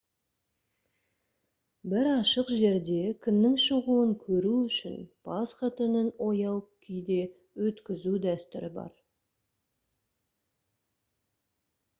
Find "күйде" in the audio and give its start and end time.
6.87-7.21